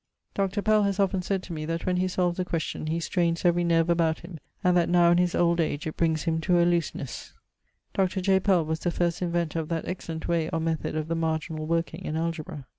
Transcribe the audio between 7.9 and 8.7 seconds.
Dr. J. Pell